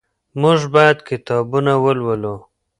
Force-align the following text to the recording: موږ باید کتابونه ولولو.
موږ 0.41 0.59
باید 0.75 0.97
کتابونه 1.09 1.73
ولولو. 1.83 2.35